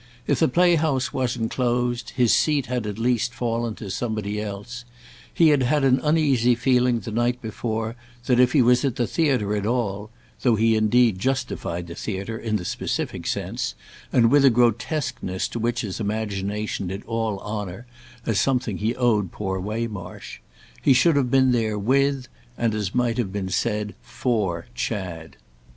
[0.25, 4.83] If the playhouse wasn't closed his seat had at least fallen to somebody else.
[5.31, 9.05] He had had an uneasy feeling the night before that if he was at the
[9.05, 13.75] theatre at all—though he indeed justified the theatre, in the specific sense,
[14.11, 17.85] and with a grotesqueness to which his imagination did all honour,
[18.25, 22.27] as something he owed poor Waymarsh—he should have been there with,
[22.57, 25.35] and as might have been said, for Chad.